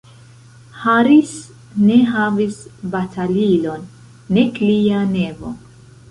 Harris 0.83 1.33
ne 1.89 1.97
havis 2.13 2.57
batalilon, 2.95 3.83
nek 4.39 4.57
lia 4.69 5.03
nevo. 5.11 5.53